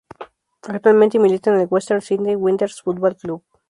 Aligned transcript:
Actualmente 0.67 1.19
milita 1.19 1.51
en 1.53 1.59
el 1.59 1.67
Western 1.69 2.01
Sydney 2.01 2.33
Wanderers 2.35 2.81
Football 2.81 3.17
Club. 3.17 3.43